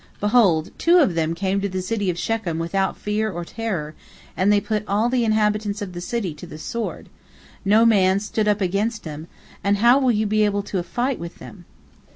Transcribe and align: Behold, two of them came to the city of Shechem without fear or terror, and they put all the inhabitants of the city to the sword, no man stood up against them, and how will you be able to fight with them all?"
Behold, 0.19 0.71
two 0.79 0.97
of 0.97 1.13
them 1.13 1.35
came 1.35 1.61
to 1.61 1.69
the 1.69 1.79
city 1.79 2.09
of 2.09 2.17
Shechem 2.17 2.57
without 2.57 2.97
fear 2.97 3.29
or 3.31 3.45
terror, 3.45 3.93
and 4.35 4.51
they 4.51 4.59
put 4.59 4.83
all 4.87 5.09
the 5.09 5.23
inhabitants 5.23 5.79
of 5.79 5.93
the 5.93 6.01
city 6.01 6.33
to 6.33 6.47
the 6.47 6.57
sword, 6.57 7.07
no 7.63 7.85
man 7.85 8.19
stood 8.19 8.47
up 8.47 8.61
against 8.61 9.03
them, 9.03 9.27
and 9.63 9.77
how 9.77 9.99
will 9.99 10.09
you 10.11 10.25
be 10.25 10.43
able 10.43 10.63
to 10.63 10.81
fight 10.81 11.19
with 11.19 11.35
them 11.35 11.65
all?" 11.69 11.99